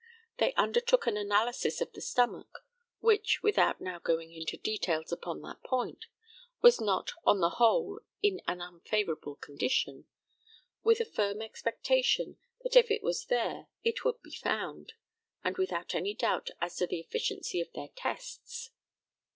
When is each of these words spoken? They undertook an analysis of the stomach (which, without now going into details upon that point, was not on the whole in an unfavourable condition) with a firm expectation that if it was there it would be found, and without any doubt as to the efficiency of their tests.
They 0.39 0.55
undertook 0.55 1.05
an 1.05 1.15
analysis 1.15 1.79
of 1.79 1.91
the 1.93 2.01
stomach 2.01 2.65
(which, 3.01 3.43
without 3.43 3.79
now 3.79 3.99
going 3.99 4.33
into 4.33 4.57
details 4.57 5.11
upon 5.11 5.43
that 5.43 5.61
point, 5.61 6.05
was 6.59 6.81
not 6.81 7.11
on 7.23 7.39
the 7.39 7.51
whole 7.61 7.99
in 8.19 8.41
an 8.47 8.61
unfavourable 8.61 9.35
condition) 9.35 10.07
with 10.81 11.01
a 11.01 11.05
firm 11.05 11.39
expectation 11.43 12.39
that 12.63 12.75
if 12.75 12.89
it 12.89 13.03
was 13.03 13.25
there 13.27 13.67
it 13.83 14.03
would 14.03 14.19
be 14.23 14.31
found, 14.33 14.93
and 15.43 15.59
without 15.59 15.93
any 15.93 16.15
doubt 16.15 16.49
as 16.59 16.77
to 16.77 16.87
the 16.87 16.99
efficiency 16.99 17.61
of 17.61 17.71
their 17.73 17.89
tests. 17.95 18.71